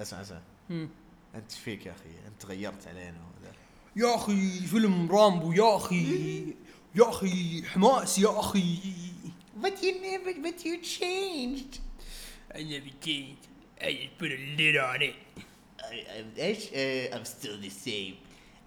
[0.00, 0.40] اسمع اسمع.
[0.70, 0.88] مم.
[1.34, 3.52] أنت إيش فيك يا أخي؟ أنت غيرت علينا وذا.
[3.96, 6.40] يا أخي فيلم رامبو يا أخي
[6.94, 8.78] يا أخي حماس يا أخي.
[9.62, 11.72] But you never but you changed.
[12.54, 13.44] I never changed.
[13.80, 15.16] I just put a lid on it.
[15.80, 18.14] I, I'm, إيش uh, I'm still the same.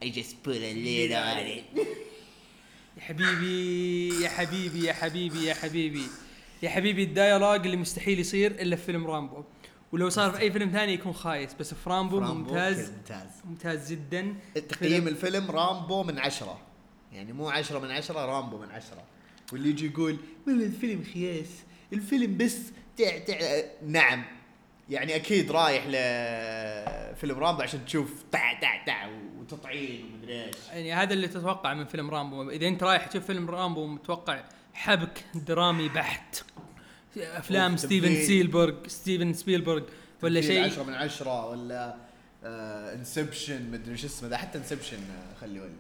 [0.04, 1.66] I just put a lid on it.
[2.98, 6.08] يا حبيبي يا حبيبي يا حبيبي يا حبيبي.
[6.64, 9.44] يا حبيبي ال dialogue اللي مستحيل يصير إلا في فيلم رامبو.
[9.92, 12.92] ولو صار في أي فيلم ثاني يكون خايس بس في رامبو, رامبو ممتاز.
[12.92, 13.30] ممتاز.
[13.46, 14.36] ممتاز جدا.
[14.70, 16.60] تقييم الفيلم رامبو من عشرة.
[17.12, 19.04] يعني مو عشرة من عشرة رامبو من عشرة.
[19.54, 20.18] واللي يجي يقول
[20.48, 21.50] والله الفيلم خياس
[21.94, 22.58] الفيلم بس
[22.98, 24.24] تع تع نعم.
[24.90, 30.56] يعني أكيد رايح لفيلم رامبو عشان تشوف تع تع تع وتطعين ومدري إيش.
[30.72, 32.50] يعني هذا اللي تتوقع من فيلم رامبو.
[32.50, 36.44] إذا أنت رايح تشوف فيلم رامبو متوقع حبك درامي بحت.
[37.18, 38.16] أفلام ستيفن.
[38.26, 39.84] سيلبرغ ستيفن سبيلبرغ
[40.24, 41.96] ولا شيء؟ عشرة من عشرة ولا
[42.94, 45.00] انسبشن مدري شو اسمه حتى انسبشن
[45.42, 45.72] خلي ولي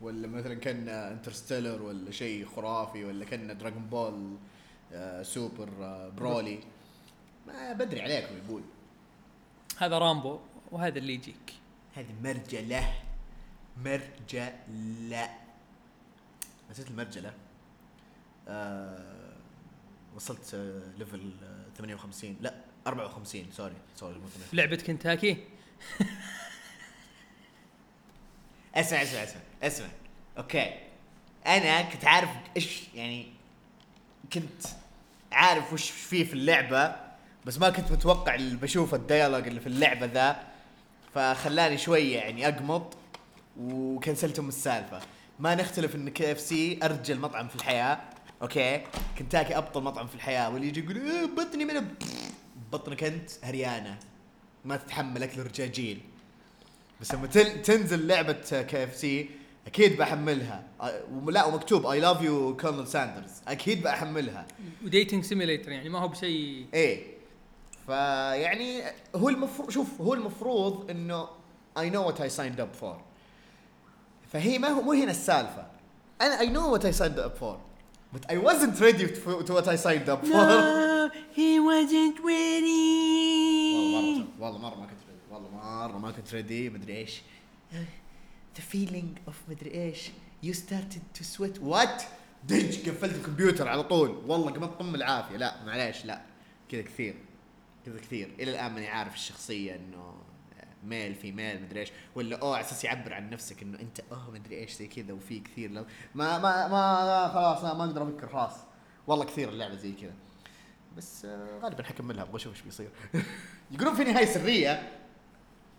[0.00, 4.36] ولا مثلا كان انترستيلر ولا شيء خرافي ولا كان دراغون بول
[4.92, 6.58] آه، سوبر آه، برولي
[7.46, 8.62] ما بدري عليكم يقول.
[9.78, 10.38] هذا رامبو
[10.70, 11.52] وهذا اللي يجيك.
[11.94, 12.92] هذه مرجلة.
[13.84, 15.30] مرجلة.
[16.70, 17.32] نسيت المرجلة.
[18.48, 19.21] آه
[20.16, 22.54] وصلت آه level آه 58 لا
[22.86, 25.36] 54 sorry sorry مو 58 لعبة كنتاكي؟
[28.74, 29.86] اسمع اسمع اسمع اسمع.
[30.38, 30.74] okay.
[31.46, 33.26] أنا كنت عارف إيش يعني
[34.32, 34.62] كنت
[35.32, 36.96] عارف وش فيه في اللعبة
[37.46, 40.42] بس ما كنت متوقع اللي بشوف ال dialogue اللي في اللعبة ذا
[41.14, 42.96] فخلاني شوية يعني أقمط
[43.60, 45.00] وكنسلتهم السالفة.
[45.38, 48.00] ما نختلف إن كي إف سي أرجل مطعم في الحياة.
[48.42, 48.82] okay؟
[49.18, 51.88] كنتاكي أبطل مطعم في الحياة واللي يجي يقول إيه بطني من
[52.72, 53.98] بطنك أنت هريانة.
[54.64, 56.00] ما تتحمل أكل رجاجيل
[57.00, 57.26] بس لما
[57.64, 59.30] تنزل لعبة كي اف سي
[59.66, 60.64] أكيد بحملها.
[61.24, 64.46] ولا ومكتوب I love you Colonel Sanders أكيد بحملها.
[64.84, 67.06] و dating simulator يعني ما هو بشيء إيه.
[67.86, 68.82] فيعني
[69.16, 71.28] هو المفروض شوف هو المفروض إنه
[71.78, 73.00] I know what I signed up for
[74.32, 75.66] فهي ما هو مو هنا السالفة.
[76.20, 77.60] أنا I know what I signed up for
[78.12, 82.92] but I wasn't ready to, to what I signed up for he wasn't ready
[84.40, 87.22] والله مره والله مره ما كنت ready والله مره ما كنت ready مدري إيش
[88.56, 90.10] the feeling of مدري إيش
[90.44, 92.02] you started to sweat what
[92.48, 96.20] دج قفلت الكمبيوتر على طول والله قمت طم العافيه لا معليش لا
[96.68, 97.14] كذا كثير
[97.86, 100.14] كذا كثير إلى الان ماني عارف الشخصيه انه
[100.84, 101.92] male في male مدري إيش.
[102.14, 105.40] ولا أوه على أساس يعبر عن نفسك إنه أنت أوه مدري إيش زي كذا وفي
[105.40, 105.86] كثير لو.
[106.14, 108.54] ما ما ما خلاص ما, ما أقدر أفكر خلاص.
[109.06, 110.14] والله كثير اللعبة زي كذا.
[110.96, 112.90] بس آه، غالبا حكملها أبغى أشوف إيش بيصير.
[113.70, 114.92] يقولون في نهاية سرية.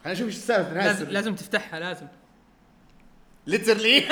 [0.03, 2.07] خلينا نشوف إيش السالفة النهايه لازم السريه لازم تفتحها لازم.
[3.47, 3.99] literally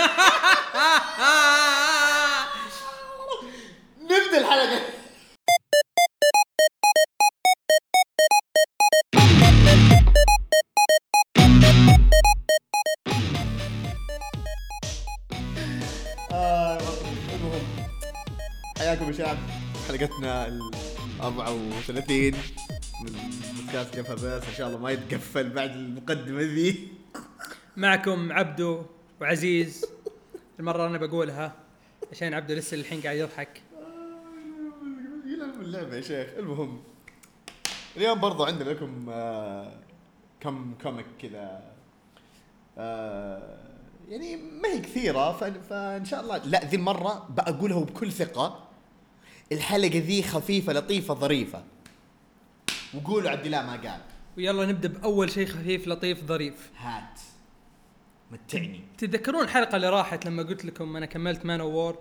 [4.01, 5.00] نبدأ الحلقة.
[19.11, 19.37] شباب
[19.87, 20.71] حلقتنا ال
[21.21, 22.31] 34
[23.03, 23.11] من
[23.55, 26.87] بودكاست جبهه بيرس إن شاء الله ما يتقفل بعد المقدمة ذي.
[27.77, 28.83] معكم عبدو
[29.21, 29.85] وعزيز.
[30.59, 31.55] المرة أنا بقولها
[32.11, 33.61] عشان عبدو لسه الحين قاعد يضحك.
[35.25, 36.27] يلعب اللعبة يا شيخ.
[36.37, 36.81] المهم
[37.97, 39.71] اليوم برضو عندنا لكم آه
[40.39, 41.61] كم كوميك كذا
[42.77, 43.57] آه
[44.09, 48.67] يعني ما هي كثيرة ف- فإن شاء الله لا ذي المرة بقولها وبكل ثقة.
[49.51, 51.63] الحلقة ذي خفيفة لطيفة ظريفة.
[52.93, 54.01] وقولوا عبد الله ما قال.
[54.37, 56.71] ويلا نبدأ بأول شيء خفيف لطيف ظريف.
[56.77, 57.19] هات.
[58.31, 58.81] متعني.
[58.97, 61.97] تتذكرون الحلقة اللي راحت لما قلت لكم أنا كملت مانوور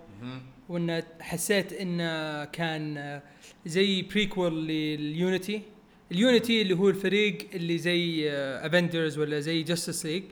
[0.68, 3.20] one حسيت انه كان
[3.66, 5.62] زي prequel لليونيتي
[6.12, 10.22] اليونيتي اللي هو الفريق اللي زي افنجرز ولا زي جاستس ليج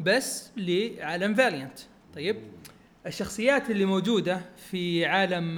[0.00, 1.78] بس لعالم فاليانت
[2.14, 2.36] طيب؟
[3.06, 4.40] الشخصيات اللي موجودة
[4.70, 5.56] في عالم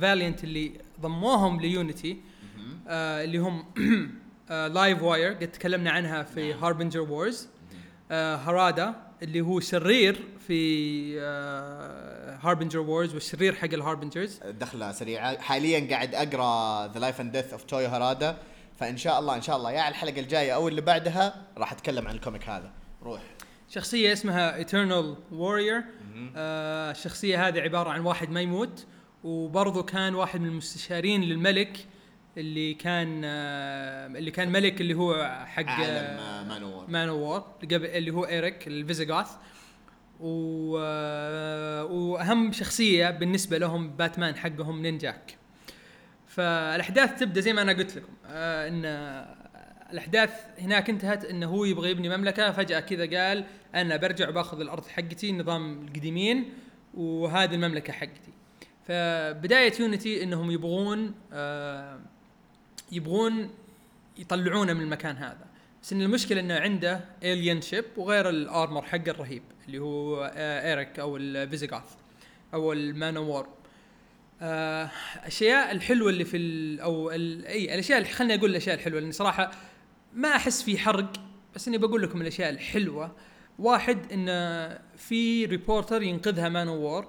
[0.00, 2.16] فاليانت اللي ضموهم ليونيتي
[2.88, 3.64] آه اللي هم
[4.50, 7.48] لايف واير قد تكلمنا عنها في هاربنجر وورز
[8.10, 15.38] آه هرادا اللي هو شرير في آه هاربنجر وورز والشرير حق الهاربنجرز دخلة سريعة.
[15.40, 18.38] حاليا قاعد أقرأ ذا لايف اند ديث اوف توي هارادا
[18.78, 22.08] فإن شاء الله إن شاء الله يا على الحلقة الجاية أو اللي بعدها راح أتكلم
[22.08, 22.70] عن ال comic هذا.
[23.02, 23.20] روح.
[23.70, 25.82] شخصية اسمها ايترنال وورير
[26.36, 28.86] آه الشخصية هذه عبارة عن واحد ما يموت
[29.24, 31.86] وبرضه كان واحد من المستشارين للملك
[32.36, 38.10] اللي كان آه، اللي كان ملك اللي هو حق عالم آه، مانوور مانوور قبل اللي
[38.10, 39.30] هو إيريك الفيزيغاث
[40.20, 40.78] و...
[40.80, 45.36] آه، وأهم شخصية بالنسبة لهم باتمان حقهم نينجاك.
[46.26, 48.82] فالأحداث تبدأ زي ما أنا قلت لكم آه إن
[49.92, 52.52] الأحداث هناك انتهت إنه هو يبغى يبني مملكة.
[52.52, 53.44] فجأة كذا قال
[53.74, 56.52] أنا برجع باخذ الأرض حقتي نظام القديمين
[56.94, 58.32] وهذه المملكة حقتي.
[58.88, 62.00] فبداية يونيتي إنهم يبغون آه
[62.92, 63.50] يبغون
[64.18, 65.50] يطلعونه من المكان هذا.
[65.82, 70.68] بس إن المشكلة إنه عنده alien ship وغير ال armor حقه الرهيب اللي هو آه
[70.68, 71.94] ايريك أو الفيزيغاث
[72.54, 73.48] أو المانوور
[74.42, 74.90] آه
[75.24, 76.38] أشياء الحلوة اللي في
[76.82, 79.50] أو إي الأشياء خليني أقول الأشياء الحلوة لاني صراحة
[80.14, 81.12] ما أحس في حرق
[81.54, 83.12] بس إني بقول لكم الأشياء الحلوة.
[83.58, 84.26] واحد إن
[84.96, 87.08] في reporter ينقذها Manowar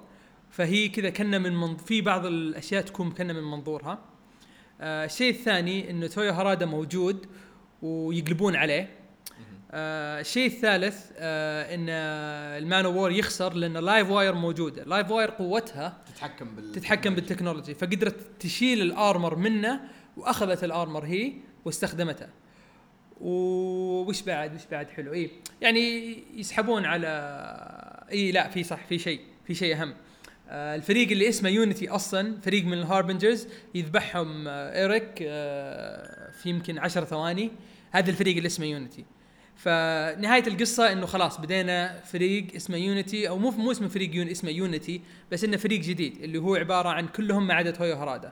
[0.50, 1.84] فهي كذا كنا من منظ...
[1.84, 4.00] في بعض الأشياء تكون كنا من منظورها.
[4.82, 7.26] آه الشيء الثاني انه تويو هارادا موجود
[7.82, 8.90] ويقلبون عليه.
[9.72, 11.90] آه الشيء الثالث آه إن
[12.64, 14.84] ال Manowar يخسر لأن Livewire موجودة.
[14.84, 19.82] Livewire قوتها تتحكم بال تتحكم بال technology فقدرت تشيل ال armor منه
[20.18, 21.34] وأخذت ال armor هي
[21.66, 22.28] واستخدمته
[23.22, 25.14] وش بعد وش بعد حلو.
[25.14, 25.30] اي
[25.62, 27.08] يعني يسحبون على
[28.12, 29.94] اي لا في صح في شيء في شيء أهم.
[30.50, 36.50] آه الفريق اللي اسمه Unity أصلا فريق من ال Harbingers يذبحهم آه إيريك آه في
[36.50, 37.52] يمكن عشر ثواني.
[37.92, 39.06] هذا الفريق اللي اسمه Unity
[39.56, 44.50] فنهاية القصة إنه خلاص بدينا فريق اسمه Unity أو مو مو اسمه فريق يون اسمه
[44.50, 45.02] Unity
[45.32, 48.32] بس إنه فريق جديد اللي هو عبارة عن كلهم ما عدا تويو هرادا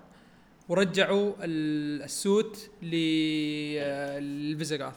[0.69, 2.69] ورجعوا ال- ال suit
[4.19, 4.95] لل Visigoth.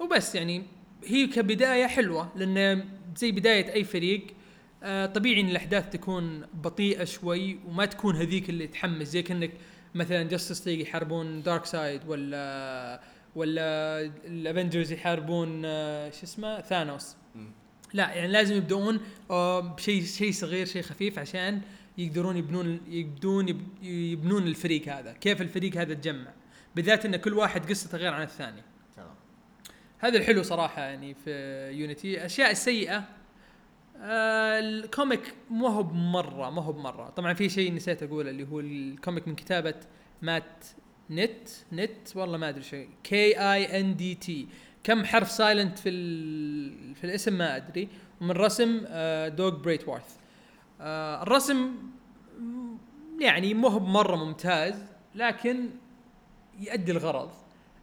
[0.00, 0.62] وبس يعني
[1.06, 2.84] هي كبداية حلوة لأن
[3.16, 4.26] زي بداية أي فريق
[4.82, 9.06] آه، طبيعي إن الأحداث تكون بطيئة شوي وما تكون هذيك اللي تحمس.
[9.08, 9.50] زي كأنك
[9.94, 13.00] مثلا Justice League يحاربون Darkseid ولا
[13.36, 17.16] ولا ال Avengers يحاربون آه، شو اسمه؟ ثانوس.
[17.94, 19.00] لا يعني لازم يبدؤون
[19.30, 21.60] آه، بشيء شيء صغير شيء خفيف عشان
[22.04, 26.32] يقدرون يبنون يبدون يب- يبنون الفريق هذا كيف الفريق هذا تجمع.
[26.76, 28.62] بالذات إن كل واحد قصته غير عن الثاني.
[28.96, 29.14] تمام.
[29.98, 31.30] هذا الحلو صراحة يعني في
[31.74, 33.04] Unity الاشياء السيئه
[34.02, 37.10] آه ال comic مو هو بمرة ما هو بمرة.
[37.10, 39.74] طبعا في شيء نسيت أقوله اللي هو ال comic من كتابة
[40.22, 40.64] Matt
[41.10, 42.88] Kindt Kindt؟ والله ما أدري شيء.
[43.04, 44.46] K I N D T
[44.84, 47.88] كم حرف silent في ال- في الاسم ما أدري.
[48.20, 50.19] ومن رسم آه Doug Braithwaite
[50.80, 51.72] آه الرسم
[53.20, 54.84] يعني مو هو بمره ممتاز
[55.14, 55.68] لكن
[56.60, 57.30] يؤدي الغرض.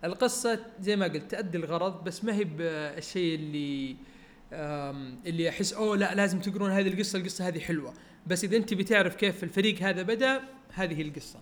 [0.04, 3.96] القصة زي ما قلت تؤدي الغرض بس ما هي بالشيء اللي
[5.26, 7.94] اللي أحس أوه لا لازم تقرون هذه القصة القصة هذه حلوة.
[8.28, 10.42] بس إذا أنت بتعرف كيف الفريق هذا بدأ
[10.74, 11.40] هذه القصة.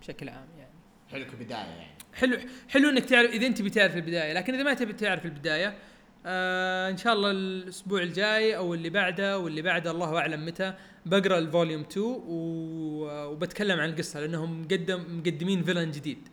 [0.00, 0.72] بشكل عام يعني.
[1.10, 1.98] حلو كبدايه يعني.
[2.14, 5.78] حلو حلو إنك تعرف إذا أنت بتعرف البداية لكن إذا ما تبي تعرف البداية
[6.26, 10.74] آه إن شاء الله الأسبوع الجاي أو اللي بعده واللي بعده الله أعلم متى
[11.06, 16.28] بقرأ ال volume 2 و- وبتكلم عن القصة لأنهم مقدم مقدمين villain جديد.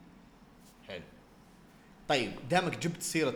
[0.87, 1.03] حلو.
[2.07, 3.35] طيب دامك جبت سيرة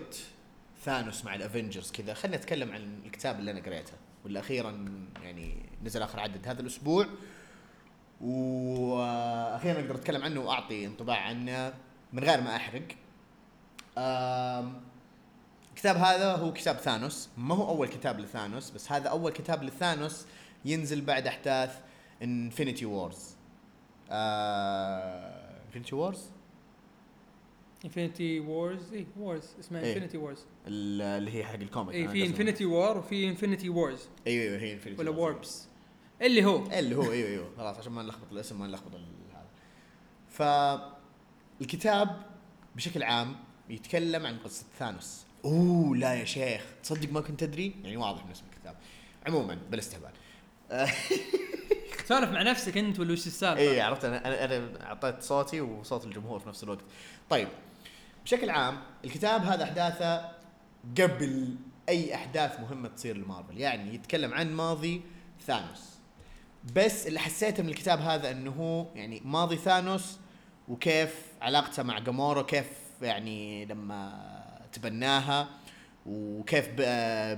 [0.83, 3.93] ثانوس مع ال Avengers كذا خلينا نتكلم عن الكتاب اللي أنا قريته.
[4.23, 4.85] واللي أخيرا
[5.23, 7.05] يعني نزل آخر عدد هذا الأسبوع.
[8.21, 11.73] وأخيرا أقدر أتكلم عنه وأعطي انطباع عنه
[12.13, 12.87] من غير ما أحرق.
[15.80, 17.30] الكتاب هذا هو كتاب ثانوس.
[17.38, 20.26] ما هو أول كتاب لثانوس بس هذا أول كتاب لثانوس
[20.66, 21.80] ينزل بعد أحداث
[22.24, 23.36] انفينيتي وورز
[24.12, 26.30] انفينيتي وورز
[27.86, 29.81] انفينيتي وورز اي وورز اسمها.
[29.81, 31.95] انفينيتي وورز اللي هي حق ال comic.
[31.95, 32.26] اي في قصدي.
[32.26, 35.09] انفينيتي وور وفي انفينيتي وورز أيوه أيوه هي Infinity ولا.
[35.11, 35.68] Warps
[36.21, 36.66] اللي هو.
[36.71, 37.50] اللي هو أيوه أيوه.
[37.57, 39.48] خلاص عشان ما نلخبط الاسم ما نلخبط هذا.
[41.59, 42.21] فالكتاب
[42.76, 43.36] بشكل عام
[43.69, 45.29] يتكلم عن قصة ثانوس.
[45.45, 48.75] أوه لا يا شيخ تصدق ما كنت أدري يعني واضح من اسم الكتاب
[49.27, 50.11] عموما بلا استهبال
[52.05, 56.05] تسولف مع نفسك أنت ولا وش السالفة؟ اي عرفت أنا أنا أنا أعطيت صوتي وصوت
[56.05, 56.83] الجمهور في نفس الوقت.
[57.29, 57.47] طيب
[58.25, 60.31] بشكل عام الكتاب هذا أحداثه
[60.97, 61.55] قبل
[61.89, 65.01] أي أحداث مهمة تصير لمارفل، يعني يتكلم عن ماضي
[65.47, 65.89] ثانوس.
[66.75, 70.17] بس اللي حسيته من الكتاب هذا إنه هو يعني ماضي ثانوس
[70.67, 72.67] وكيف علاقته مع جامورا كيف
[73.01, 75.49] يعني لما تبناها
[76.06, 76.69] وكيف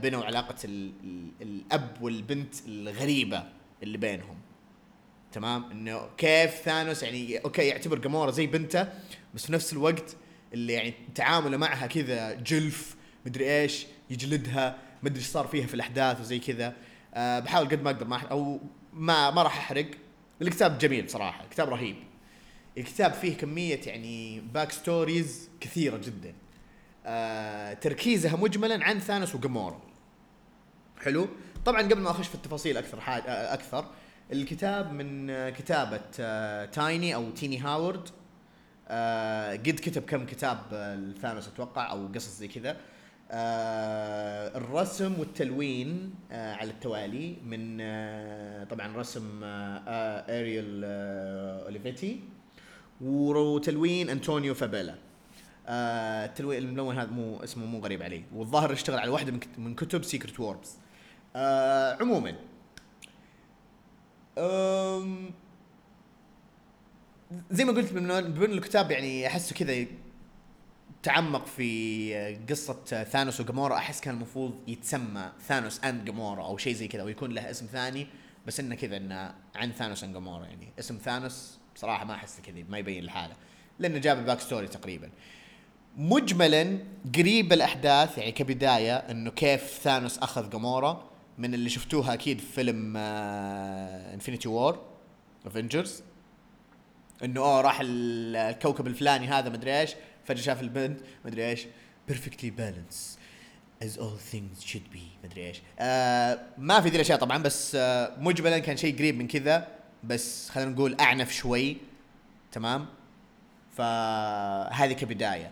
[0.01, 3.43] بنوا علاقة ال- ال- الأب والبنت الغريبة
[3.83, 4.37] اللي بينهم.
[5.31, 8.87] تمام؟ إنه كيف ثانوس يعني أوكي يعتبر جامورا زي بنته
[9.33, 10.15] بس في نفس الوقت
[10.53, 12.95] اللي يعني تعامله معها كذا جلف
[13.25, 16.73] مدري إيش يجلدها مدري إيش صار فيها في الأحداث وزي كذا.
[17.13, 18.59] أه بحاول قد ما أقدر ما أو
[18.93, 19.91] ما ما راح أحرق.
[20.41, 21.95] الكتاب جميل صراحة كتاب رهيب.
[22.77, 26.33] الكتاب فيه كمية يعني back stories كثيرة جدا.
[27.05, 29.81] آه تركيزها مجملا عن ثانوس وجامورا
[31.03, 31.27] حلو؟
[31.65, 33.85] طبعا قبل ما أخش في التفاصيل أكثر حاجة آه أكثر
[34.31, 38.09] الكتاب من آه كتابة آه Tiny أو Tini Howard.
[38.87, 42.77] آه قد كتب كم كتاب آه الثانوس أتوقع أو قصص زي كذا.
[43.31, 50.25] آه الرسم والتلوين آه على التوالي من آه طبعا رسم آه
[51.65, 52.19] أوليفيتي.
[53.01, 54.95] وتلوين أنطونيو فابيلا.
[55.67, 58.23] آه التلوين الملون هذا مو اسمه مو غريب علي.
[58.35, 60.75] والظاهر اشتغل على واحدة من كت- من كتب Secret Warps
[61.35, 62.35] آه عموما.
[67.51, 68.11] زي ما قلت من
[68.51, 69.85] الكتاب يعني أحسه كذا
[71.03, 76.87] تعمق في قصة ثانوس وجامورا أحس كان المفروض يتسمى ثانوس and جامورا أو شيء زي
[76.87, 78.07] كذا ويكون له اسم ثاني
[78.47, 80.67] بس إنه كذا إنه عن ثانوس and جامورا يعني.
[80.79, 83.35] اسم ثانوس بصراحة ما أحسه كذا ما يبين الحالة
[83.79, 85.09] لأنه جاب ال back story تقريبا.
[85.97, 86.77] مجملا
[87.15, 92.97] قريب الأحداث يعني كبداية إنه كيف ثانوس أخذ جامورا من اللي شفتوها أكيد في فيلم
[92.97, 94.79] Infinity War
[95.45, 96.03] Avengers
[97.23, 99.91] إنه أوه راح ال- الكوكب الفلاني هذا مدري إيش.
[100.25, 101.67] فجأة شاف البنت مدري إيش.
[102.07, 103.17] perfectly balanced
[103.83, 105.61] as all things should be مدري إيش.
[105.79, 109.67] آه ما في ذي الاشياء طبعا بس آه مجملا كان شيء قريب من كذا.
[110.03, 111.77] بس خلينا نقول أعنف شوي.
[112.51, 112.85] تمام؟
[113.77, 115.51] فهذه كبداية.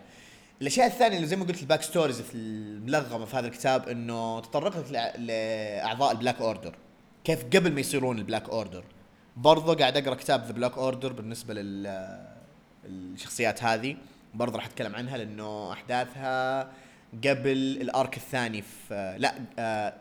[0.62, 4.90] الأشياء الثانية اللي زي ما قلت ال back stories الملغمة في هذا الكتاب إنه تطرقت
[5.18, 6.74] لأعضاء ال Black Order
[7.24, 8.84] كيف قبل ما يصيرون ال Black Order
[9.36, 11.86] برضو قاعد أقرأ كتاب The Black Order بالنسبة لل
[12.84, 13.96] الشخصيات هذه.
[14.34, 16.62] برضو راح أتكلم عنها لأنه أحداثها
[17.24, 19.94] قبل ال arc الثاني في لأ آه،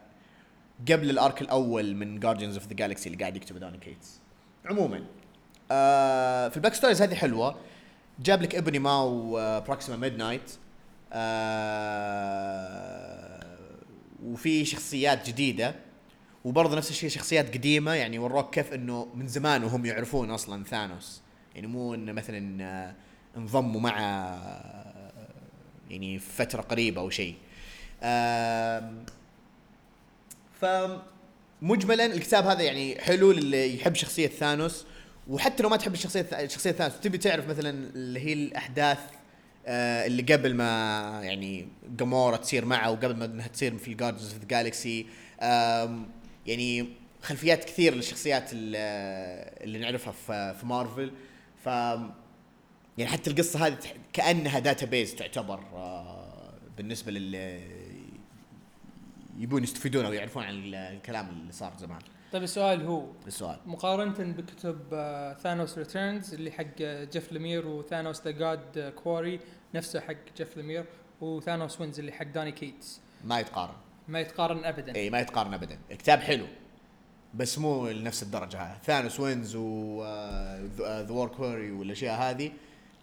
[0.92, 4.20] قبل ال arc الأول من Guardians of the Galaxy اللي قاعد يكتبه دوني كيتس.
[4.66, 5.04] عموما
[5.72, 7.56] آه في ال back stories هذه حلوة.
[8.20, 10.52] جاب لك Ebony Maw Proxima Midnight
[14.24, 15.76] وفي شخصيات جديدة.
[16.46, 21.22] وبرضه نفس الشيء شخصيات قديمة يعني وروك كيف إنه من زمان وهم يعرفون أصلا ثانوس.
[21.56, 22.94] يعني مو إنه مثلا آه،
[23.38, 25.12] انضموا مع آه،
[25.90, 27.36] يعني فترة قريبة أو شيء.
[28.04, 29.06] آم،
[30.62, 34.86] فمجملا الكتاب هذا يعني حلو للي يحب شخصية ثانوس.
[35.30, 39.00] وحتى لو ما تحب الشخصية شخصيه ثانوس تبي تعرف مثلا اللي هي الأحداث
[39.68, 40.66] آه، اللي قبل ما
[41.24, 41.68] يعني
[41.98, 45.06] جامورا تصير معه وقبل ما إنها تصير في ال Guardians of the Galaxy
[46.46, 46.88] يعني
[47.22, 50.14] خلفيات كثير للشخصيات اللي, نعرفها
[50.54, 51.12] في مارفل
[51.64, 51.66] ف
[52.98, 53.78] يعني حتى القصة هذه
[54.14, 57.60] كأنها database تعتبر آه، بالنسبة لل
[59.40, 62.00] يبون يستفيدون أو يعرفون عن ال- الكلام اللي صار زمان.
[62.32, 63.58] طيب السؤال هو السؤال.
[63.66, 69.40] مقارنة بكتب آه، Thanos Returns اللي حق آه، Jeff Lemire و Thanos The God Quarry
[69.76, 70.86] نفسه حق Jeff Lemire
[71.22, 73.74] و Thanos Wins اللي حق Donny Cates ما يتقارن.
[74.08, 74.96] ما يتقارن ابدا.
[74.96, 75.80] إي ما يتقارن ابدا.
[75.92, 76.46] الكتاب حلو
[77.34, 78.78] بس مو لنفس الدرجة هذه.
[78.84, 80.04] Thanos Wins و
[80.78, 82.52] The War Quarry والأشياء هذه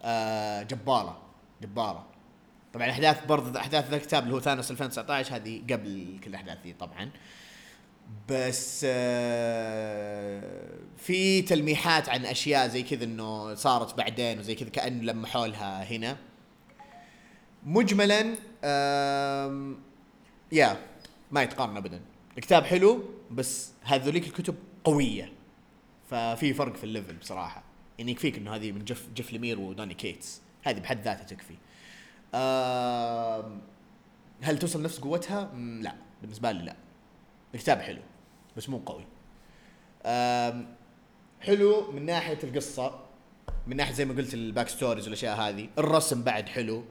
[0.03, 1.21] آه، جبارة
[1.61, 2.05] جبارة.
[2.73, 6.73] طبعا أحداث برضه أحداث ذا الكتاب اللي هو Thanos 2019 هذه قبل كل الاحداث دي
[6.73, 7.09] طبعا.
[8.29, 10.43] بس آه،
[10.97, 16.17] في تلميحات عن أشياء زي كذا إنه صارت بعدين وزي كذا كانه لمحوا لها هنا.
[17.63, 18.35] مجملا
[20.51, 20.77] يا
[21.31, 22.01] ما يتقارن ابدا.
[22.37, 25.33] الكتاب حلو بس هذوليك الكتب قوية.
[26.09, 27.63] ففي فرق في ال level بصراحة.
[27.99, 30.41] يعني يكفيك إنه هذه من Jeff Jeff Lemire و Donny Cates.
[30.63, 31.55] هذه بحد ذاتها تكفي.
[34.41, 35.95] هل توصل نفس قوتها؟ لا.
[36.21, 36.75] بالنسبة لي لا.
[37.57, 38.01] الكتاب حلو
[38.57, 39.05] بس مو قوي.
[41.41, 42.99] حلو من ناحية القصة
[43.67, 46.83] من ناحية زي ما قلت ال backstories والأشياء هذه الرسم بعد حلو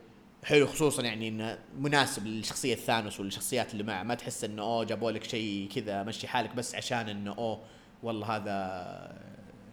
[0.45, 5.11] حلو خصوصا يعني إنه مناسب للشخصية Thanos والشخصيات اللي معه ما تحس إنه أوه جابوا
[5.11, 7.63] لك شيء كذا مشي حالك بس عشان إنه أوه
[8.03, 9.23] والله هذا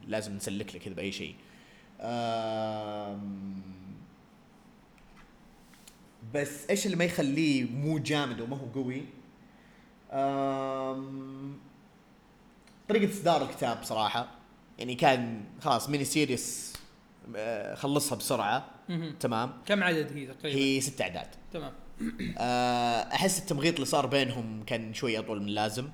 [0.07, 1.35] لازم نسلك له كذا بأي شيء.
[6.33, 9.03] بس إيش اللي ما يخليه مو جامد وما هو قوي؟
[12.89, 14.27] طريقة إصدار الكتاب بصراحة
[14.79, 16.73] يعني كان خلاص mini series
[17.35, 18.65] آه، خلصها بسرعة.
[19.19, 19.53] تمام.
[19.65, 21.27] كم عدد هي تقريبا؟ هي ست أعداد.
[21.53, 21.73] تمام.
[22.37, 25.89] آه، أحس التمغيط اللي صار بينهم كان شوي أطول من اللازم.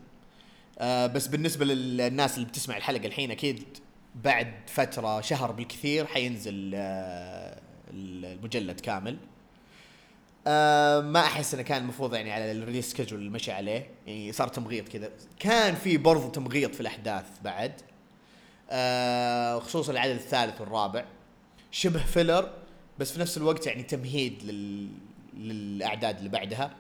[0.80, 3.64] آه، بس بالنسبة للناس اللي بتسمع الحلقة الحين أكيد
[4.16, 6.72] بعد فترة شهر بالكثير حينزل
[7.94, 9.18] المجلد كامل.
[10.48, 13.88] آه ما أحس إنه كان المفروض يعني على ال release schedule اللي مشي عليه.
[14.08, 15.10] يعني صار تمغيط كذا.
[15.40, 17.74] كان في برضو تمغيط في الأحداث بعد.
[18.70, 21.06] آه خصوصا العدد الثالث والرابع.
[21.72, 22.52] شبه filler
[23.00, 24.90] بس في نفس الوقت يعني تمهيد لل
[25.34, 26.76] للأعداد اللي بعدها.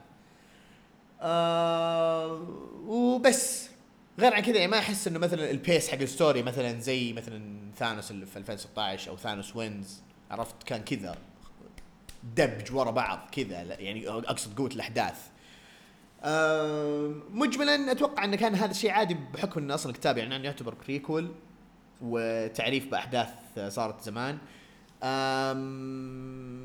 [1.22, 2.48] آه
[2.88, 3.70] وبس.
[4.20, 7.14] غير عن كذا يعني ما أحس إنه مثلا ال pace حق ال story مثلا زي
[7.14, 7.42] مثلا
[7.78, 11.16] Thanos اللي في 2016 أو Thanos Wins عرفت؟ كان كذا.
[12.24, 15.16] دبج ورا بعض كذا يعني أقصد قوة الأحداث.
[17.34, 21.32] مجملا أتوقع انه كان هذا الشيء عادي بحكم إنه أصلا الكتاب يعني يعتبر بريكول
[22.02, 23.30] وتعريف بأحداث
[23.68, 24.38] صارت زمان.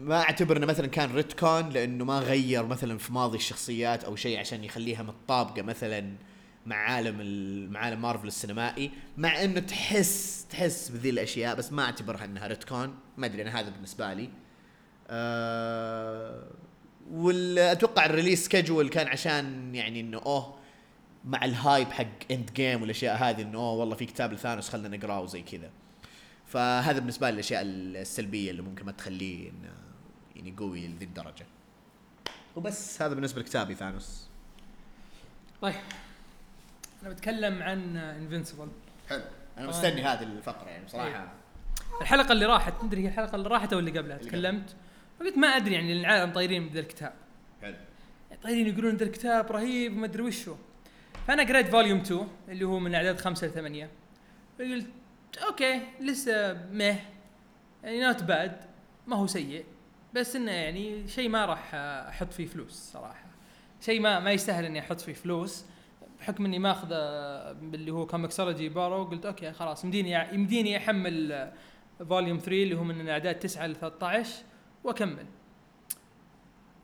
[0.09, 4.39] ما أعتبر إنه مثلا كان ريتكون لأنه ما غير مثلا في ماضي الشخصيات أو شيء
[4.41, 6.13] عشان يخليها متطابقة مثلا
[6.67, 8.91] مع عالم ال- مع عالم مارفل السينمائي.
[9.17, 13.71] مع إنه تحس تحس بذي الأشياء بس ما أعتبرها إنها ريتكون ما أدري أنا هذا
[13.71, 14.31] بالنسبة لي.
[17.11, 20.59] واتوقع ال release schedule كان عشان يعني إنه أوه
[21.25, 24.97] مع ال hype حق Endgame والأشياء هذه إنه أوه والله في كتاب ل Thanos خلينا
[24.97, 25.71] نقرأه وزي كذا.
[26.47, 29.73] فهذا بالنسبة لي الأشياء السلبية اللي ممكن ما تخليه إنه
[30.37, 31.47] يعني قوي لذي الدرجة.
[32.57, 34.27] وبس هذا بالنسبة لكتابي Thanos.
[35.63, 35.75] طيب
[37.03, 38.69] أنا بتكلم عن Invincible
[39.09, 39.23] حلو.
[39.59, 39.67] أنا.
[39.67, 41.33] مستني هذه الفقرة يعني بصراحة.
[42.01, 44.77] الحلقة اللي راحت تدري هي الحلقة اللي راحت أو اللي قبلها؟ اللي تكلمت.
[45.21, 47.13] فقلت ما أدري يعني العالم طايرين بذا الكتاب.
[47.63, 47.75] حلو.
[48.43, 50.55] طايرين يقولون ذا الكتاب رهيب وما أدري وشو
[51.27, 53.91] فأنا قريت volume 2 اللي هو من أعداد 5 ل 8
[54.61, 54.87] قلت
[55.47, 56.99] okay لسه مه.
[57.85, 58.57] يعني not bad
[59.07, 59.65] ما هو سيء.
[60.15, 63.27] بس إنه يعني شيء ما راح أحط فيه فلوس صراحة.
[63.81, 65.65] شيء ما ما يستاهل إني أحط فيه فلوس.
[66.21, 66.97] بحكم إني ماخذه
[67.53, 71.53] باللي هو ComiXology borrow قلت okay خلاص يمديني يمديني أحمل
[72.09, 74.45] volume 3 اللي هو من الاعداد 9 ل 13
[74.85, 75.27] وأكمل.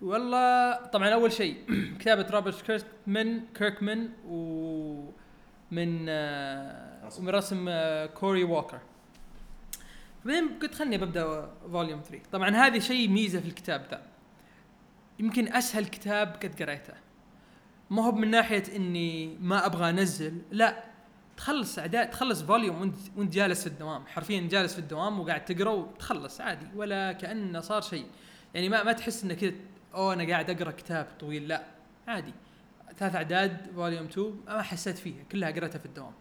[0.02, 1.56] والله طبعا أول شيء
[2.00, 7.22] كتابة Robert Kirkman Kirkman ومن آه، رسم.
[7.22, 8.80] ومن رسم آه، Cory Walker.
[10.24, 14.02] بعدين قلت خلني ببدأ volume 3 طبعا هذه شيء ميزة في الكتاب ذا.
[15.18, 16.94] يمكن أسهل كتاب قد قريته.
[17.90, 20.89] ما هو من ناحية إني ما أبغى أنزل لا.
[21.40, 24.06] تخلص اعداد تخلص volume وانت وانت جالس في الدوام.
[24.06, 28.06] حرفيا جالس في الدوام وقاعد تقرأ وتخلص عادي ولا كانه صار شيء.
[28.54, 29.52] يعني ما ما تحس انه كذا
[29.94, 31.48] أوه أنا قاعد أقرأ كتاب طويل.
[31.48, 31.64] لا
[32.08, 32.32] عادي.
[32.96, 36.12] ثلاث أعداد volume 2 ما حسيت فيها كلها قريتها في الدوام.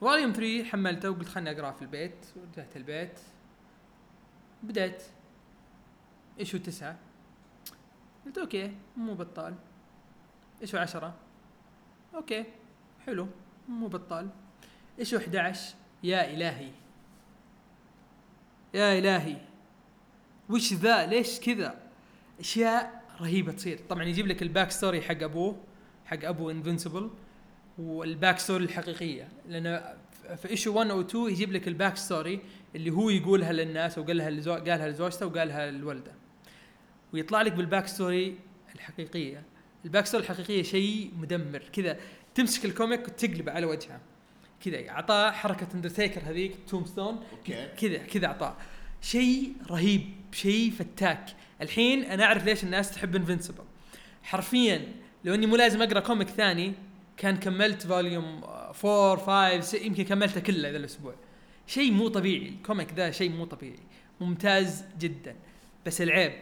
[0.00, 2.26] volume 3 حملته وقلت خلني اقراه في البيت.
[2.36, 3.20] ورجعت البيت.
[4.62, 5.02] بديت
[6.40, 6.96] issue تسعة
[8.26, 9.54] قلت okay مو بطال.
[10.62, 11.14] issue عشرة؟
[12.14, 12.44] okay
[13.06, 13.28] حلو
[13.68, 14.28] مو بطال.
[14.98, 16.70] issue 11 يا إلهي.
[18.74, 19.36] يا إلهي.
[20.50, 21.74] وش ذا؟ ليش كذا؟
[22.40, 23.80] أشياء رهيبة تصير.
[23.88, 25.56] طبعا يجيب لك ال backstory حق أبوه
[26.06, 27.10] حق أبو Invincible
[27.78, 29.28] وال backstory الحقيقية.
[29.48, 29.96] لأن
[30.36, 32.40] في issue 1 أو 2 يجيب لك ال backstory
[32.74, 34.54] اللي هو يقولها للناس وقالها لزو...
[34.54, 36.12] قالها لزوجته وقالها للولده.
[37.12, 38.38] ويطلع لك بال backstory
[38.74, 39.42] الحقيقية.
[39.84, 41.62] ال backstory الحقيقية شيء مدمر.
[41.72, 41.98] كذا
[42.34, 44.00] تمسك ال comic وتقلبه على وجهه.
[44.64, 47.68] كذا أعطاه حركة اندرتيكر هذيك tombstone okay.
[47.80, 48.56] كذا كذا أعطاه.
[49.02, 51.26] شيء رهيب شيء فتاك.
[51.62, 53.64] الحين أنا أعرف ليش الناس تحب Invincible
[54.22, 54.94] حرفيا
[55.24, 56.72] لو إني مو لازم أقرأ comic ثاني
[57.16, 58.44] كان كملت volume
[58.84, 61.14] 4 5 6 يمكن كملته كله ذا الأسبوع.
[61.66, 62.48] شيء مو طبيعي.
[62.48, 63.78] ال comic ذا شيء مو طبيعي.
[64.20, 65.36] ممتاز جدا.
[65.86, 66.32] بس العيب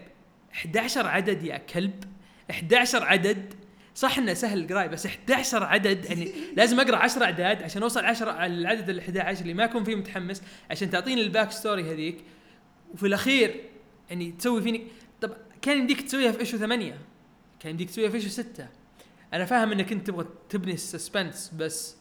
[0.53, 2.05] 11 عدد يا كلب.
[2.51, 3.55] 11 عدد
[3.97, 8.31] صح إنه سهل القرايه بس 11 عدد يعني لازم أقرأ 10 أعداد عشان أوصل 10
[8.31, 12.17] على العدد ال 11 اللي ما اكون فيه متحمس عشان تعطيني ال back story هذيك.
[12.95, 13.61] وفي الأخير
[14.11, 14.87] يعني تسوي فيني
[15.21, 15.33] طب
[15.63, 16.99] كان يمديك تسويها في issue 8
[17.61, 18.69] كان يمديك تسويها في issue 6
[19.33, 21.97] أنا فاهم إنك أنت تبغى تبني ال suspense بس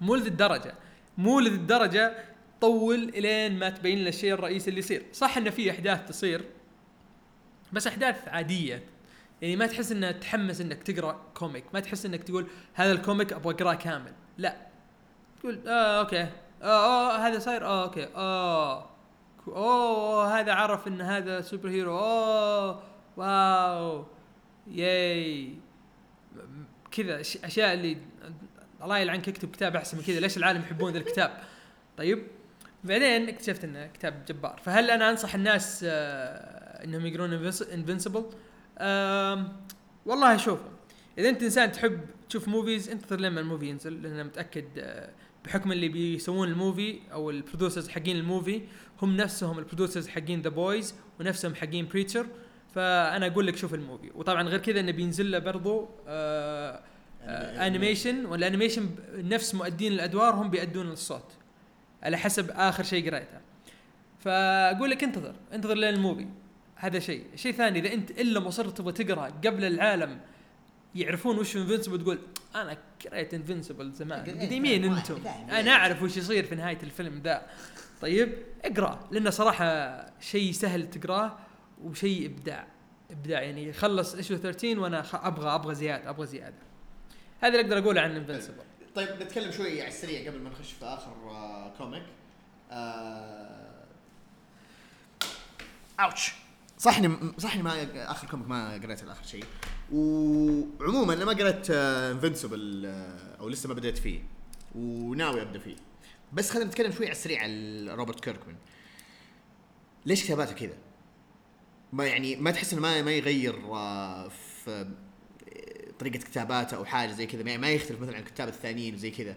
[0.00, 0.74] مو لذي الدرجه
[1.18, 2.24] مو لذي الدرجه
[2.60, 5.02] طول إلين ما تبين لنا الشيء الرئيسي اللي يصير.
[5.12, 6.44] صح انه في أحداث تصير
[7.72, 8.82] بس أحداث عادية.
[9.42, 13.32] يعني ما تحس إنه تحمس إنك تقرأ comic ما تحس إنك تقول هذا ال comic
[13.32, 14.12] أبغى أقرأه كامل.
[14.38, 14.56] لا.
[15.40, 16.22] تقول آه okay.
[16.22, 16.26] آه,
[16.62, 18.08] آه هذا صاير؟ آه okay.
[18.14, 18.90] آه.
[19.48, 22.82] أوه هذا عرف إن هذا superhero أوه.
[23.16, 24.06] wow.
[24.66, 25.54] yay.
[26.90, 27.96] كذا أشياء اللي
[28.82, 30.20] الله يلعنك اكتب كتاب أحسن من كذا.
[30.20, 31.40] ليش العالم يحبون ذا الكتاب؟
[31.96, 32.26] طيب.
[32.84, 34.60] بعدين اكتشفت إنه كتاب جبار.
[34.64, 37.32] فهل أنا أنصح الناس آه إنهم يقرون
[37.72, 38.24] Invincible
[40.06, 40.70] والله شوفوا
[41.18, 45.10] إذا أنت إنسان تحب تشوف movies انتظر لما ال movie ينزل لأن متأكد آه
[45.44, 48.62] بحكم اللي بيسوون ال movie أو ال producers حقين ال movie
[49.02, 52.26] هم نفسهم ال producers حقين The Boys ونفسهم حقين Preacher
[52.74, 54.10] فأنا أقول لك شوف ال movie.
[54.14, 56.80] وطبعا غير كذا إنه بينزل له برضو آه
[57.22, 61.32] آه animation وال animation نفس مؤدين الأدوار هم بيأدون الصوت
[62.02, 63.40] على حسب آخر شيء قريته.
[64.18, 66.26] فأقول لك انتظر انتظر لين ال movie.
[66.78, 67.26] هذا شيء.
[67.36, 70.20] شيء ثاني إذا أنت إلا مصر تبغى تقرأ قبل العالم
[70.94, 72.18] يعرفون وش Invincible تقول
[72.54, 72.76] أنا
[73.12, 74.20] قريت انفنسبل زمان.
[74.20, 75.26] قديمين أنتم.
[75.50, 77.46] أنا أعرف وش يصير في نهاية الفيلم ذا.
[78.00, 81.38] طيب اقرأ لأنه صراحة شيء سهل تقرأه
[81.84, 82.66] وشيء إبداع.
[83.10, 86.68] إبداع يعني خلص issue 13 وأنا أبغى أبغى زيادة أبغى زيادة.
[87.40, 88.54] هذا اللي أقدر أقوله عن Invincible
[88.94, 92.02] طيب نتكلم شوي على السريع قبل ما نخش في آخر آه comic
[92.70, 93.84] آه
[96.00, 96.32] ouch
[96.78, 99.44] صح اني صح اني ما آخر comic ما قريت الآخر شيء.
[99.92, 102.86] وعموما أنا ما قريت Invincible
[103.40, 104.22] أو لسه ما بديت فيه
[104.74, 105.76] وناوي أبدأ فيه.
[106.32, 108.56] بس خلينا نتكلم شوي على السريع عن روبرت كيركمان.
[110.06, 110.76] ليش كتاباته كذا؟
[111.92, 114.88] ما يعني ما تحس إنه ما ما يغير آه، في
[115.98, 119.36] طريقة كتاباته أو حاجة زي كذا ما يختلف مثلا عن الكتاب الثانيين وزي كذا.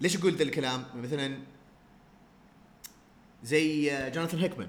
[0.00, 1.38] ليش أقول ذا الكلام؟ مثلا
[3.42, 4.68] زي آه، جوناثان هيكمان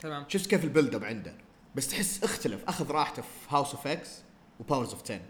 [0.00, 0.24] تمام.
[0.28, 1.41] شفت كيف ال build up عنده؟
[1.74, 2.64] بس تحس اختلف.
[2.68, 4.10] أخذ راحته في House of X
[4.60, 5.20] و Powers of 10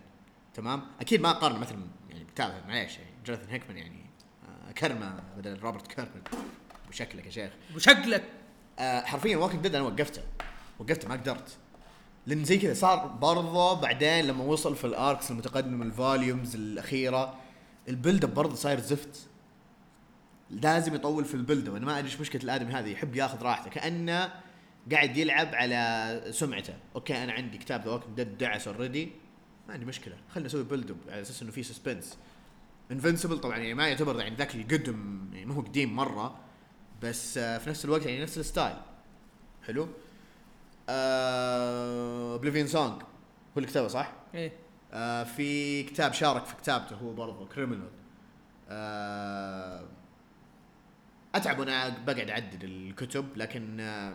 [0.54, 1.78] تمام؟ أكيد ما اقارن مثلا
[2.10, 4.06] يعني كتابه معليش يعني جوناثان هيكمان يعني
[4.48, 6.22] آه، كرمة بدل روبرت كيركمان
[6.88, 7.50] بشكلك يا شيخ.
[7.76, 8.24] وشكلك
[8.78, 10.22] آه، حرفيا Walking Dead أنا وقفته.
[10.78, 11.56] وقفته ما قدرت.
[12.26, 17.34] لأن زي كذا صار برضه بعدين لما وصل في ال arcs المتقدم ال volumes الأخيرة
[17.88, 19.28] ال build up برضه صاير زفت.
[20.50, 23.42] لازم يطول في ال build up أنا ما أدري إيش مشكلة الآدمي هذا يحب ياخذ
[23.42, 23.70] راحته.
[23.70, 24.32] كأنه
[24.92, 26.74] قاعد يلعب على سمعته.
[26.94, 29.12] okay أنا عندي كتاب The Walking Dead دعس already
[29.68, 32.18] ما عندي مشكلة خلينا نسوي build up على أساس إنه في suspense
[32.90, 36.38] Invincible طبعا يعني ما يعتبر يعني ذاك القدم يعني ما هو قديم مرة
[37.02, 38.76] بس آه، في نفس الوقت يعني نفس ال style.
[39.66, 39.88] حلو.
[40.88, 44.52] آه Oblivion Song هو اللي كتبه صح؟ إيه.
[44.92, 47.88] آه في كتاب شارك في كتابته هو برضه Criminal
[48.68, 49.84] آه
[51.34, 54.14] أتعب وأنا بقعد أعدد الكتب لكن آه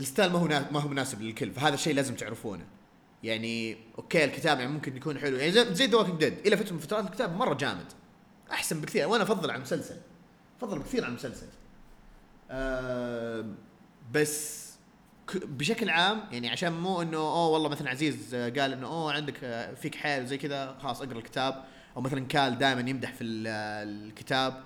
[0.00, 2.64] ال style ما هو ما هو مناسب للكل فهذا الشيء لازم تعرفونه.
[3.22, 5.36] يعني okay الكتاب يعني ممكن يكون حلو.
[5.36, 7.92] يعني زي The Dead إلى فترة من فترات الكتاب مرة جامد.
[8.52, 9.96] أحسن بكثير وأنا أفضل على المسلسل
[10.58, 11.46] أفضل بكثير عن المسلسل
[12.50, 13.44] آه
[14.12, 14.64] بس
[15.34, 19.44] بشكل عام يعني عشان مو إنه أوه والله مثلا عزيز آه، قال إنه أوه عندك
[19.44, 21.64] آه، فيك حيل زي كذا خلاص أقرأ الكتاب.
[21.96, 24.62] أو مثلا كال دائما يمدح في آه، الكتاب.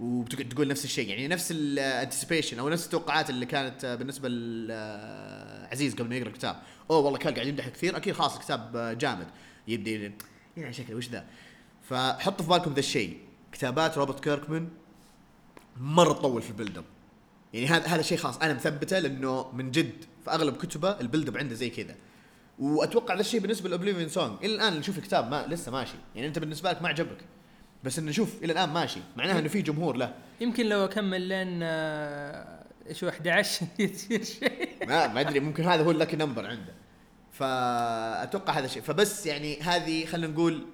[0.00, 5.94] وبتقعد تقول نفس الشيء يعني نفس ال anticipation أو نفس التوقعات اللي كانت بالنسبة لعزيز
[5.94, 6.56] قبل ما يقرأ الكتاب.
[6.90, 9.26] أوه والله كال قاعد يمدح كثير أكيد خلاص الكتاب جامد.
[9.68, 10.12] يبدا
[10.56, 11.26] يعني شكله وش ذا؟
[11.82, 13.18] فحطوا في بالكم ذا الشيء.
[13.52, 14.68] كتابات روبرت كيركمان
[15.76, 16.84] مرة تطول في ال build up
[17.52, 21.28] يعني هذا هذا شيء خاص أنا مثبته لأنه من جد في أغلب كتبه ال build
[21.28, 21.94] up عنده زي كذا.
[22.58, 24.44] وأتوقع ذا الشيء بالنسبة ل Oblivion Song.
[24.44, 25.96] إلى الآن نشوف الكتاب ما لسه ماشي.
[26.14, 27.24] يعني أنت بالنسبة لك ما عجبك.
[27.84, 29.00] بس إنه شوف إلى الآن ماشي.
[29.16, 30.14] معناها إنه في جمهور له.
[30.40, 32.64] يمكن لو أكمل لين آه،
[33.04, 34.68] هو 11 يصير شيء.
[34.88, 36.74] ما ما أدري ممكن هذا هو ال lucky number عنده.
[37.32, 38.82] فأتوقع هذا الشيء.
[38.82, 40.66] فبس يعني هذه خلينا نقول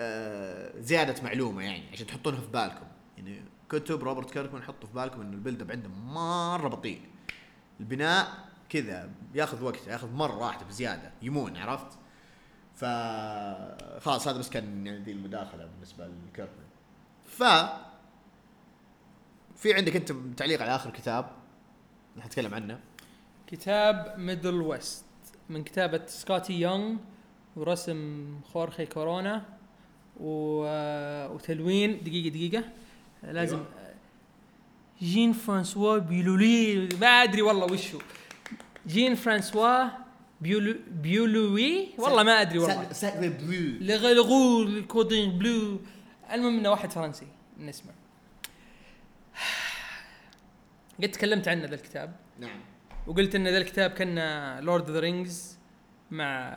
[0.00, 2.86] آه زيادة معلومة يعني عشان تحطونها في بالكم.
[3.16, 7.00] يعني كتب روبرت كيركمان حطوا في بالكم إنه ال build up عنده مرة بطيء.
[7.80, 8.28] البناء
[8.68, 11.12] كذا ياخذ وقت ياخذ مرة راحته بزيادة.
[11.22, 11.98] يمون عرفت؟
[12.78, 12.84] ف
[14.00, 16.66] خلاص هذا بس كان يعني ذي المداخلة بالنسبة لكيركمان
[17.24, 17.42] ف
[19.56, 21.30] في عندك أنت تعليق على آخر كتاب
[22.20, 22.80] حتكلم عنه؟
[23.46, 25.04] كتاب Middlewest
[25.48, 26.96] من كتابة سكوتي يونغ
[27.56, 29.42] ورسم خورخي كورونا
[30.20, 30.64] و...
[30.66, 32.00] آه، وتلوين.
[32.04, 32.64] دقيقة دقيقة.
[33.22, 33.94] لازم أيوة.
[35.02, 38.00] جين فرانسوا بيولولي ما أدري والله وش هو
[38.86, 39.88] جين فرانسوا
[40.40, 45.80] بيولو بيولوي والله ما ادري والله ساكري برو لغلغو الكودين بلو
[46.32, 47.26] المهم انه واحد فرنسي
[47.58, 47.92] نسمع
[51.02, 52.60] قد تكلمت عنه ذا الكتاب نعم
[53.06, 54.18] وقلت ان ذا الكتاب كان
[54.64, 55.58] لورد اوف ذا رينجز
[56.10, 56.48] مع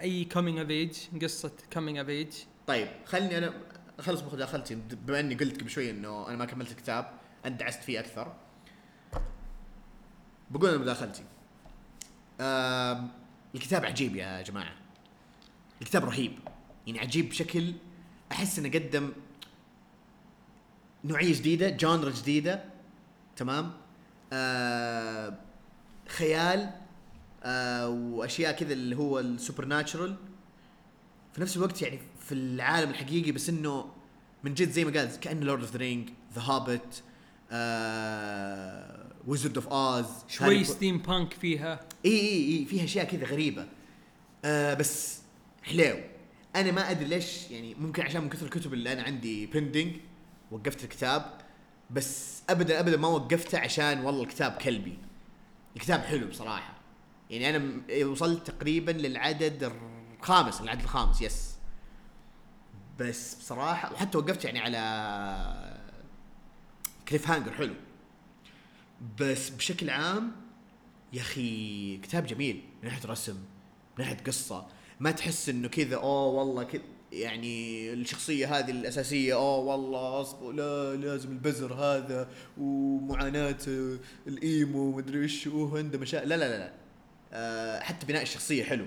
[0.00, 2.32] اي كومينج اوف ايج قصه coming of age
[2.66, 3.54] طيب خلني أنا
[3.98, 7.10] اخلص مداخلتي بما اني قلت قبل شوي انه أنا ما كملت الكتاب
[7.46, 8.32] انت دعست فيه أكثر
[10.50, 11.22] بقول أنا مداخلتي
[13.54, 14.72] الكتاب عجيب يا جماعة.
[15.82, 16.32] الكتاب رهيب.
[16.86, 17.74] يعني عجيب بشكل
[18.32, 19.12] أحس إنه قدم
[21.04, 22.64] نوعية جديدة genre جديدة.
[23.36, 23.72] تمام؟
[24.32, 25.38] آه
[26.08, 26.70] خيال
[27.44, 30.16] آه وأشياء كذا اللي هو ال supernatural
[31.32, 33.92] في نفس الوقت يعني في العالم الحقيقي بس إنه
[34.44, 37.02] من جد زي ما قال كأنه Lord of the Rings The Hobbit
[39.28, 41.80] Wizard of Oz شوي steam punk فيها.
[42.04, 43.66] إي إي إي فيها أشياء كذا غريبة.
[44.44, 45.18] آه بس
[45.62, 45.98] حلو.
[46.56, 49.92] أنا ما أدري ليش يعني ممكن عشان من كثر الكتب اللي أنا عندي pending
[50.50, 51.40] وقفت الكتاب
[51.90, 54.98] بس ابدا ابدا ما وقفته عشان والله الكتاب كلبي.
[55.76, 56.74] الكتاب حلو بصراحة.
[57.30, 59.72] يعني أنا وصلت تقريبا للعدد
[60.20, 61.54] الخامس العدد الخامس yes
[62.98, 64.78] بس بصراحة وحتى وقفت يعني على
[67.08, 67.74] cliffhanger حلو.
[69.20, 70.32] بس بشكل عام
[71.12, 73.34] يا أخي كتاب جميل من ناحية رسم
[73.98, 74.66] من ناحية قصة
[75.00, 76.82] ما تحس إنه كذا أوه والله كذا
[77.12, 85.22] يعني الشخصية هذه الأساسية أوه والله أصبر لا لازم البزر هذا ومعاناة آه، الإيمو مدري
[85.22, 86.72] إيش وهو عنده مشاكل لا لا لا, لا.
[87.32, 88.86] آه حتى بناء الشخصية حلو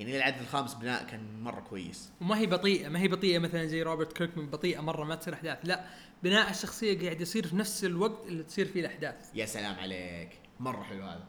[0.00, 2.10] يعني العدد الخامس بناء كان مرة كويس.
[2.20, 5.58] وما هي بطيئة ما هي بطيئة مثلا زي روبرت كيركمان بطيئة مرة ما تصير أحداث.
[5.64, 5.84] لا
[6.22, 9.30] بناء الشخصية قاعد يصير في نفس الوقت اللي تصير فيه الأحداث.
[9.34, 10.30] يا سلام عليك.
[10.60, 11.24] مرة حلو هذا.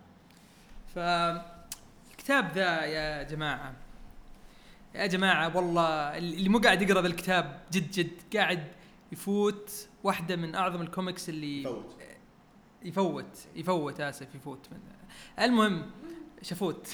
[0.95, 3.73] فالكتاب ذا يا جماعة
[4.95, 8.67] يا جماعة والله اللي مو قاعد يقرأ ذا الكتاب جد جد قاعد
[9.11, 11.95] يفوت واحدة من أعظم الكوميكس اللي فوت.
[12.83, 14.79] يفوت يفوت آسف يفوت من
[15.39, 15.91] المهم
[16.41, 16.87] شفوت.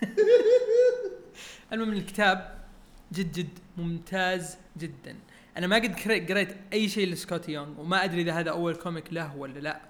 [1.72, 2.60] المهم الكتاب
[3.12, 5.16] جد جد ممتاز جدا.
[5.56, 5.94] أنا ما قد
[6.30, 9.80] قريت أي شيء ل Skottie Young وما أدري إذا هذا أول comic له ولا لا.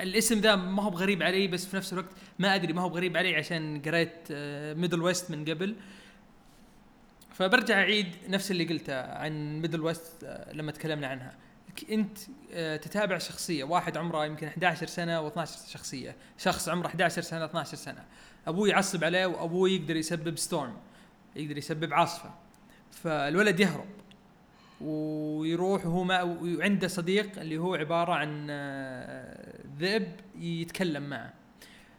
[0.00, 3.16] الاسم ذا ما هو بغريب علي بس في نفس الوقت ما أدري ما هو بغريب
[3.16, 4.32] علي عشان قريت
[4.78, 5.76] Middlewest من قبل.
[7.32, 11.34] فبرجع أعيد نفس اللي قلته عن Middlewest آه، لما تكلمنا عنها.
[11.84, 12.18] أنت
[12.52, 13.64] آه، تتابع شخصية.
[13.64, 16.16] واحد عمره يمكن 11 سنة و12 شخصية.
[16.38, 18.04] شخص عمره 11 سنة 12 سنة.
[18.46, 20.76] أبوه يعصب عليه وأبوه يقدر يسبب storm
[21.36, 22.30] يقدر يسبب عاصفة.
[22.90, 23.86] فالولد يهرب
[24.80, 31.32] ويروح وهو ما وعنده صديق اللي هو عبارة عن آه، ذئب يتكلم معه.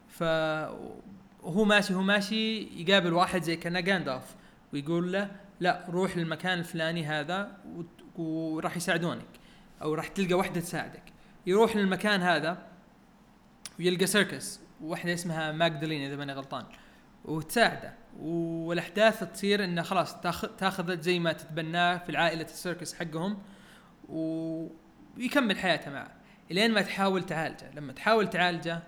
[0.10, 4.36] فهو ماشي هو ماشي يقابل واحد زي كأنه Gandalf
[4.74, 7.52] ويقول له لا روح للمكان الفلاني هذا
[8.18, 9.37] وراح يساعدونك.
[9.82, 11.04] أو راح تلقى واحدة تساعدك.
[11.46, 12.68] يروح للمكان هذا
[13.80, 16.66] ويلقى circus واحدة اسمها Magdalene إذا ماني غلطان
[17.26, 17.94] وتساعده.
[18.20, 20.22] والأحداث تصير إنه خلاص
[20.58, 23.38] تاخذ زي ما تتبناه في العائلة ال circus حقهم
[24.10, 26.12] ويكمل حياته معه.
[26.52, 27.72] إلين ما تحاول تعالجه.
[27.76, 28.84] لما تحاول تعالجه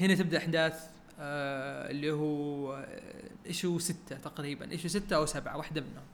[0.00, 5.80] هنا تبدأ أحداث آه اللي هو آه، issue ستة تقريبا؟ issue ستة أو سبعة؟ واحدة
[5.80, 6.04] منهم.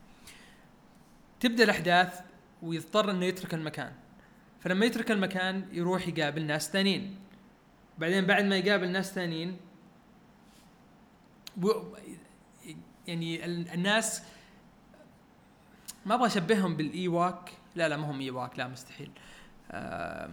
[1.39, 2.19] تبدأ الأحداث
[2.61, 3.91] ويضطر إنه يترك المكان.
[4.61, 7.15] فلما يترك المكان يروح يقابل ناس ثانيين
[7.97, 9.57] بعدين بعد ما يقابل ناس ثانيين
[13.07, 14.21] يعني ال- الناس
[16.05, 17.51] ما أبغى أشبههم بال Ewok.
[17.75, 18.59] لا لا ما هم Ewok.
[18.59, 19.11] لا مستحيل.
[19.71, 20.29] آه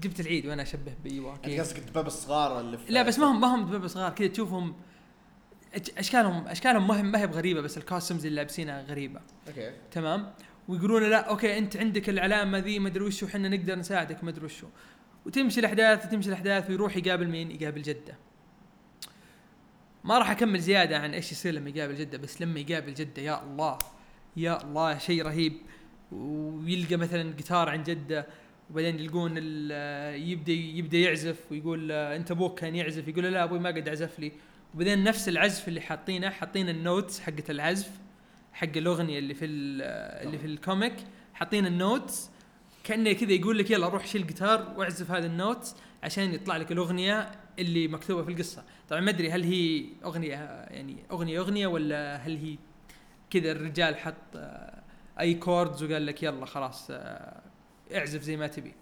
[0.00, 1.44] جبت العيد وأنا أشبه ب Ewok.
[1.48, 4.12] أنت قصدك الدباب الصغار اللي في لا بس ما هم ما هم دببة صغار.
[4.12, 4.74] كذا تشوفهم
[5.98, 9.20] اشكالهم أشكالهم ما هي ما هي بغريبة بس ال costumes اللي لابسينها غريبة.
[9.48, 9.72] okay.
[9.90, 10.32] تمام؟
[10.68, 14.44] ويقولون لا okay أنت عندك العلامة ذي ما أدري وش وحنا نقدر نساعدك ما أدري
[14.44, 14.64] وش
[15.26, 18.18] وتمشي الأحداث وتمشي الأحداث ويروح يقابل مين؟ يقابل جدة.
[20.04, 23.42] ما راح أكمل زيادة عن إيش يصير لما يقابل جدة بس لما يقابل جدة يا
[23.42, 23.78] الله
[24.36, 25.52] يا الله شيء رهيب
[26.12, 28.26] ويلقى مثلا جيتار عند جدة
[28.70, 29.36] وبعدين يلقون
[30.16, 34.32] يبدأ يبدأ يعزف ويقول أنت أبوك كان يعزف يقول لا أبوي ما قد عزف لي
[34.74, 37.90] وبعدين نفس العزف اللي حاطينه حاطين ال notes حقت العزف
[38.56, 39.82] حق الأغنية اللي في ال-
[40.26, 40.94] اللي في ال comic.
[41.34, 42.30] حاطين ال notes.
[42.84, 46.72] كأنه كذا يقول لك يلا روح شيل جيتار واعزف هذا ال notes عشان يطلع لك
[46.72, 48.64] الأغنية اللي مكتوبة في القصة.
[48.88, 50.34] طبعا ما أدري هل هي أغنية
[50.70, 52.56] يعني أغنية أغنية ولا هل هي
[53.30, 54.82] كذا الرجال حط آه،
[55.20, 57.40] أي chords وقال لك يلا خلاص آه،
[57.94, 58.72] اعزف زي ما تبي.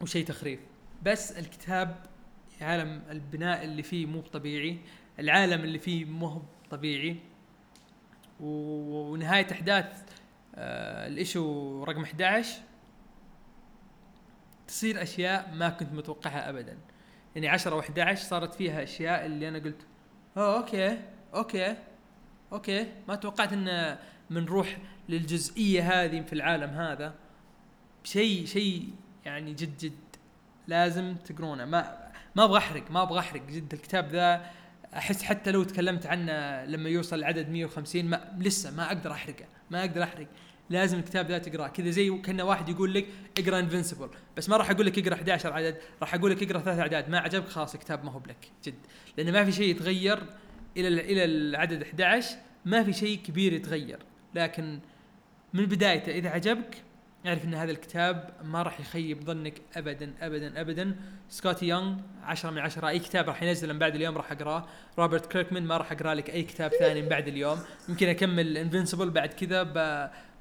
[0.00, 0.60] وشيء تخريف.
[1.02, 1.96] بس الكتاب
[2.60, 4.78] عالم البناء اللي فيه مو طبيعي.
[5.18, 7.16] العالم اللي فيه مو طبيعي.
[8.40, 10.02] ونهاية أحداث
[10.54, 12.60] آه ال issue رقم 11
[14.66, 16.78] تصير أشياء ما كنت متوقعها ابدا.
[17.34, 19.86] يعني 10 و11 صارت فيها أشياء اللي أنا قلت
[20.36, 20.98] أوه okay
[21.34, 21.76] okay
[22.52, 22.92] okay.
[23.08, 23.98] ما توقعت إن
[24.30, 27.14] بنروح للجزئية هذه في العالم هذا
[28.04, 28.94] شيء شيء
[29.24, 30.16] يعني جد جد
[30.68, 31.64] لازم تقرونه.
[31.64, 33.42] ما ما أبغى أحرق ما أبغى أحرق.
[33.42, 34.50] جد الكتاب ذا
[34.96, 39.80] أحس حتى لو تكلمت عنه لما يوصل العدد 150 ما لسه ما أقدر أحرقه ما
[39.80, 40.26] أقدر أحرق.
[40.70, 43.06] لازم الكتاب ذا تقراه كذا زي كأنه واحد يقول لك
[43.38, 46.78] اقرأ Invincible بس ما راح أقول لك اقرأ 11 عدد راح أقول لك اقرأ ثلاث
[46.78, 47.08] أعداد.
[47.10, 48.48] ما عجبك؟ خلاص الكتاب ما هو بلك.
[48.64, 48.74] جد.
[49.18, 50.18] لأن ما في شيء يتغير
[50.76, 53.98] إلى ال- إلى العدد 11 ما في شيء كبير يتغير.
[54.34, 54.78] لكن
[55.54, 56.76] من بدايته إذا عجبك
[57.26, 60.96] اعرف إن هذا الكتاب ما راح يخيب ظنك ابدا ابدا ابدا.
[61.28, 64.66] Skottie Young 10 من 10 أي كتاب راح ينزل من بعد اليوم راح أقرأه.
[64.98, 67.58] روبرت كيركمان ما راح أقرأ لك أي كتاب ثاني من بعد اليوم.
[67.88, 69.62] يمكن أكمل Invincible بعد كذا.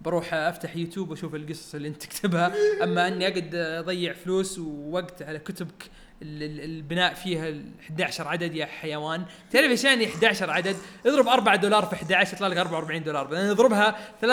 [0.01, 2.53] بروح أفتح يوتيوب وأشوف القصص اللي أنت تكتبها.
[2.83, 5.89] أما إني أقعد أضيع فلوس ووقت على كتبك
[6.23, 9.25] البناء فيها ال 11 عدد يا حيوان.
[9.51, 13.27] تعرف إيش يعني 11 عدد؟ اضرب 4 دولار في 11 يطلع لك 44 دولار.
[13.27, 14.25] بعدين اضربها 3.75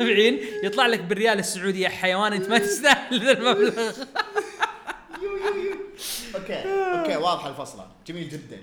[0.64, 2.32] يطلع لك بالريال السعودي يا حيوان.
[2.32, 3.92] أنت ما تستاهل ذا المبلغ.
[6.34, 6.62] okay
[6.98, 7.86] okay واضحة الفصلة.
[8.06, 8.58] جميل جدا.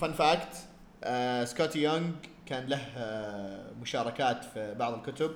[0.00, 0.54] fun fact
[1.50, 2.10] Skottie Young
[2.46, 5.30] كان له آه، مشاركات في بعض الكتب.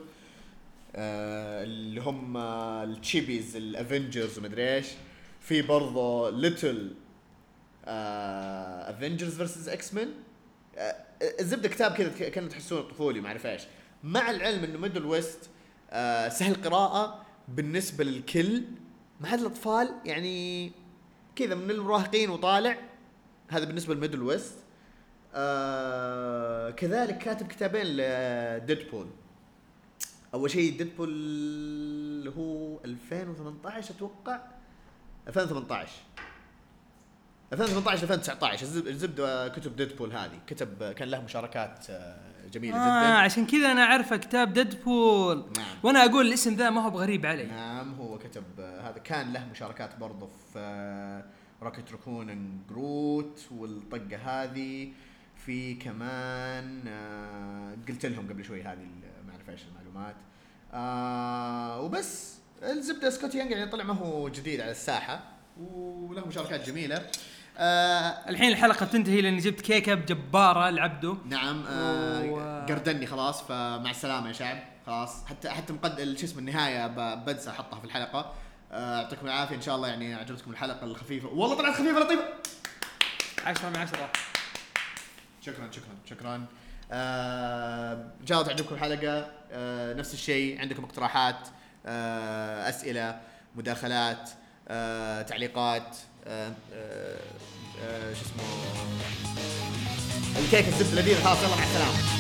[0.97, 4.87] آه، اللي هم آه، ال chibis ال Avengers ومدري إيش.
[5.41, 6.95] في برضه Little
[7.85, 10.09] Avengers versus X-Men
[11.41, 13.63] الزبده كتاب كذا كانوا تحسونه طفولي ما أعرف إيش.
[14.05, 15.51] مع العلم إنه Middlewest
[15.91, 18.63] آه، سهل قراءة بالنسبة للكل
[19.21, 20.71] ما عدا الأطفال يعني
[21.37, 22.77] كذا من المراهقين وطالع.
[23.49, 24.55] هذا بالنسبة ل Middlewest.
[25.35, 29.07] آه كذلك كاتب كتابين ل Deadpool
[30.35, 34.41] أول شيء Deadpool هو 2018 أتوقع.
[35.29, 35.91] 2018
[37.53, 40.39] 2018 2019 الزب- الزبدة كتب Deadpool هذه.
[40.47, 42.17] كتب كان له مشاركات آه،
[42.53, 43.19] جميلة آه جدا.
[43.19, 45.37] عشان كذا أنا اعرفه كتاب Deadpool.
[45.57, 45.77] نعم.
[45.83, 47.45] وأنا أقول الاسم ذا ما هو بغريب علي.
[47.47, 51.23] نعم هو كتب آه، هذا كان له مشاركات برضه في
[51.63, 54.93] Rocket Raccoon Groot والطقة هذه.
[55.47, 58.87] في كمان آه، قلت لهم قبل شوي هذه
[59.49, 60.15] اعرف إيش المعلومات
[60.75, 65.21] آه وبس الزبدة سكوت يانج يعني طلع ما هو جديد على الساحة
[65.61, 67.07] وله مشاركات جميلة.
[67.59, 73.91] آه الحين الحلقة بتنتهي لأني جبت كيكة جباره لعبده نعم آه و- قردني خلاص فمع
[73.91, 74.59] السلامة يا شعب.
[74.87, 78.35] خلاص حتى حتى مقد شو اسمه النهاية بنسى أحطها في الحلقة.
[78.73, 79.57] آه، يعطيكم العافية.
[79.57, 81.29] إن شاء الله يعني عجبتكم الحلقة الخفيفة.
[81.29, 82.25] والله طلعت خفيفة لطيفة.
[83.47, 84.11] 10 من 10
[85.47, 86.47] شكرا شكرا شكرا.
[86.93, 91.37] ان شاء الله تعجبكم الحلقة آه، نفس الشيء عندكم اقتراحات
[91.87, 93.21] آه، أسئلة
[93.57, 94.31] مداخلات
[94.69, 95.97] آه، تعليقات
[98.15, 98.45] شو اسمه
[100.39, 102.13] الكيك الزبده لذيذ خلاص يلا مع السلامة.